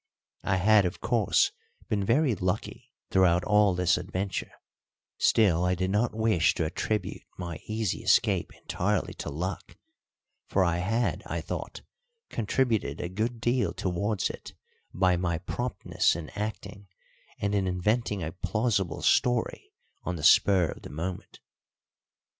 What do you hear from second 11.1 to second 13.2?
I thought, contributed a